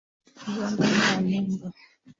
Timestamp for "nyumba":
1.43-1.67